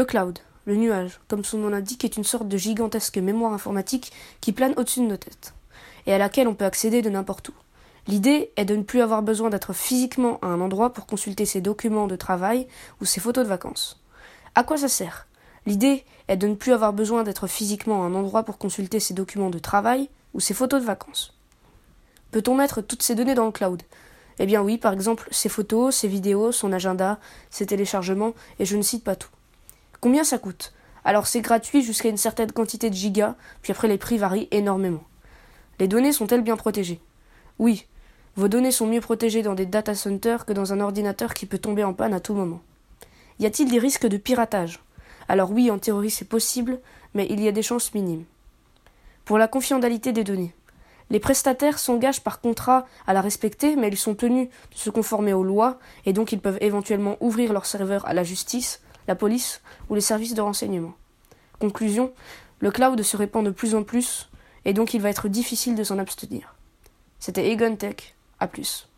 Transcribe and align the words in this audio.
Le 0.00 0.06
cloud, 0.06 0.38
le 0.64 0.76
nuage, 0.76 1.20
comme 1.28 1.44
son 1.44 1.58
nom 1.58 1.68
l'indique, 1.68 2.06
est 2.06 2.16
une 2.16 2.24
sorte 2.24 2.48
de 2.48 2.56
gigantesque 2.56 3.18
mémoire 3.18 3.52
informatique 3.52 4.12
qui 4.40 4.52
plane 4.52 4.72
au-dessus 4.78 5.00
de 5.00 5.04
nos 5.04 5.18
têtes, 5.18 5.52
et 6.06 6.14
à 6.14 6.16
laquelle 6.16 6.48
on 6.48 6.54
peut 6.54 6.64
accéder 6.64 7.02
de 7.02 7.10
n'importe 7.10 7.50
où. 7.50 7.54
L'idée 8.06 8.50
est 8.56 8.64
de 8.64 8.76
ne 8.76 8.82
plus 8.82 9.02
avoir 9.02 9.22
besoin 9.22 9.50
d'être 9.50 9.74
physiquement 9.74 10.38
à 10.40 10.46
un 10.46 10.62
endroit 10.62 10.94
pour 10.94 11.04
consulter 11.04 11.44
ses 11.44 11.60
documents 11.60 12.06
de 12.06 12.16
travail 12.16 12.66
ou 13.02 13.04
ses 13.04 13.20
photos 13.20 13.44
de 13.44 13.50
vacances. 13.50 14.02
À 14.54 14.64
quoi 14.64 14.78
ça 14.78 14.88
sert? 14.88 15.26
L'idée 15.66 16.06
est 16.28 16.38
de 16.38 16.46
ne 16.46 16.54
plus 16.54 16.72
avoir 16.72 16.94
besoin 16.94 17.22
d'être 17.22 17.46
physiquement 17.46 18.02
à 18.02 18.06
un 18.06 18.14
endroit 18.14 18.44
pour 18.44 18.56
consulter 18.56 19.00
ses 19.00 19.12
documents 19.12 19.50
de 19.50 19.58
travail 19.58 20.08
ou 20.32 20.40
ses 20.40 20.54
photos 20.54 20.80
de 20.80 20.86
vacances. 20.86 21.38
Peut-on 22.30 22.54
mettre 22.54 22.80
toutes 22.80 23.02
ces 23.02 23.14
données 23.14 23.34
dans 23.34 23.44
le 23.44 23.52
cloud? 23.52 23.82
Eh 24.38 24.46
bien 24.46 24.62
oui, 24.62 24.78
par 24.78 24.94
exemple 24.94 25.28
ses 25.30 25.50
photos, 25.50 25.94
ses 25.94 26.08
vidéos, 26.08 26.52
son 26.52 26.72
agenda, 26.72 27.18
ses 27.50 27.66
téléchargements, 27.66 28.32
et 28.58 28.64
je 28.64 28.78
ne 28.78 28.82
cite 28.82 29.04
pas 29.04 29.14
tout. 29.14 29.28
Combien 30.00 30.24
ça 30.24 30.38
coûte? 30.38 30.72
Alors 31.04 31.26
c'est 31.26 31.42
gratuit 31.42 31.82
jusqu'à 31.82 32.08
une 32.08 32.16
certaine 32.16 32.52
quantité 32.52 32.88
de 32.88 32.94
gigas, 32.94 33.34
puis 33.60 33.72
après 33.72 33.88
les 33.88 33.98
prix 33.98 34.16
varient 34.16 34.48
énormément. 34.50 35.04
Les 35.78 35.88
données 35.88 36.12
sont-elles 36.12 36.42
bien 36.42 36.56
protégées? 36.56 37.00
Oui, 37.58 37.86
vos 38.34 38.48
données 38.48 38.70
sont 38.70 38.86
mieux 38.86 39.02
protégées 39.02 39.42
dans 39.42 39.54
des 39.54 39.66
data 39.66 39.94
centers 39.94 40.46
que 40.46 40.54
dans 40.54 40.72
un 40.72 40.80
ordinateur 40.80 41.34
qui 41.34 41.44
peut 41.44 41.58
tomber 41.58 41.84
en 41.84 41.92
panne 41.92 42.14
à 42.14 42.20
tout 42.20 42.32
moment. 42.32 42.62
Y 43.38 43.46
a-t-il 43.46 43.70
des 43.70 43.78
risques 43.78 44.06
de 44.06 44.16
piratage? 44.16 44.80
Alors 45.28 45.50
oui, 45.50 45.70
en 45.70 45.78
théorie 45.78 46.10
c'est 46.10 46.24
possible, 46.24 46.80
mais 47.12 47.26
il 47.28 47.40
y 47.40 47.48
a 47.48 47.52
des 47.52 47.62
chances 47.62 47.92
minimes. 47.92 48.24
Pour 49.26 49.36
la 49.36 49.48
confidentialité 49.48 50.12
des 50.12 50.24
données. 50.24 50.54
Les 51.10 51.20
prestataires 51.20 51.78
s'engagent 51.78 52.22
par 52.22 52.40
contrat 52.40 52.86
à 53.06 53.12
la 53.12 53.20
respecter, 53.20 53.76
mais 53.76 53.88
ils 53.88 53.96
sont 53.98 54.14
tenus 54.14 54.48
de 54.48 54.78
se 54.78 54.90
conformer 54.90 55.32
aux 55.32 55.44
lois, 55.44 55.78
et 56.06 56.12
donc 56.12 56.32
ils 56.32 56.40
peuvent 56.40 56.58
éventuellement 56.60 57.16
ouvrir 57.20 57.52
leur 57.52 57.66
serveur 57.66 58.06
à 58.06 58.14
la 58.14 58.22
justice, 58.22 58.80
la 59.08 59.14
police 59.14 59.62
ou 59.88 59.94
les 59.94 60.00
services 60.00 60.34
de 60.34 60.40
renseignement. 60.40 60.94
Conclusion, 61.58 62.12
le 62.58 62.70
cloud 62.70 63.02
se 63.02 63.16
répand 63.16 63.44
de 63.44 63.50
plus 63.50 63.74
en 63.74 63.82
plus, 63.82 64.28
et 64.64 64.72
donc 64.72 64.94
il 64.94 65.00
va 65.00 65.10
être 65.10 65.28
difficile 65.28 65.74
de 65.74 65.84
s'en 65.84 65.98
abstenir. 65.98 66.54
C'était 67.18 67.50
Egon 67.50 67.76
Tech, 67.76 68.14
à 68.38 68.46
plus. 68.46 68.89